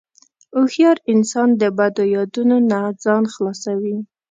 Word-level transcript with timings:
هوښیار 0.57 0.97
انسان 1.13 1.49
د 1.61 1.63
بدو 1.77 2.03
یادونو 2.17 2.57
نه 2.71 2.79
ځان 3.03 3.23
خلاصوي. 3.33 3.97